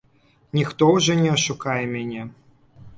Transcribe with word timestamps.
Ніхто 0.59 0.89
ўжо 0.95 1.19
не 1.21 1.29
ашукае 1.37 1.79
мяне. 1.95 2.29